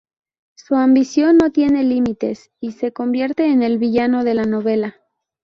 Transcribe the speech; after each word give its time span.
Su 0.55 0.73
ambición 0.73 1.37
no 1.37 1.51
tiene 1.51 1.83
límites 1.83 2.49
y 2.59 2.71
se 2.71 2.91
convierte 2.91 3.45
en 3.51 3.61
el 3.61 3.77
villano 3.77 4.23
de 4.23 4.33
la 4.33 4.45
novela. 4.45 4.95